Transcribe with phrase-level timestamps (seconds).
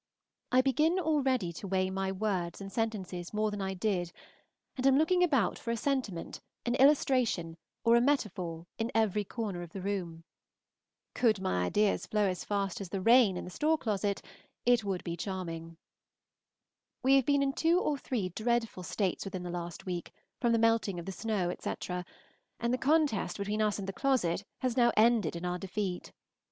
[0.51, 4.11] I begin already to weigh my words and sentences more than I did,
[4.75, 9.61] and am looking about for a sentiment, an illustration, or a metaphor in every corner
[9.61, 10.23] of the room.
[11.13, 14.23] Could my ideas flow as fast as the rain in the store closet,
[14.65, 15.77] it would be charming.
[17.03, 20.57] We have been in two or three dreadful states within the last week, from the
[20.57, 22.05] melting of the snow, etc.,
[22.59, 26.11] and the contest between us and the closet has now ended in our defeat.